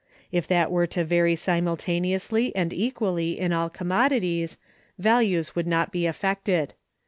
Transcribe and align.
If 0.31 0.47
that 0.47 0.71
were 0.71 0.87
to 0.87 1.05
vary 1.05 1.35
simultaneously 1.35 2.55
and 2.55 2.73
equally 2.73 3.39
in 3.39 3.53
all 3.53 3.69
commodities, 3.69 4.57
values 4.97 5.55
would 5.55 5.67
not 5.67 5.91
be 5.91 6.07
affected. 6.07 6.73